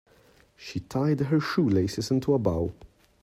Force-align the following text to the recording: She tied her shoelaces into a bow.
She 0.55 0.79
tied 0.79 1.19
her 1.19 1.39
shoelaces 1.39 2.09
into 2.09 2.33
a 2.33 2.39
bow. 2.39 2.73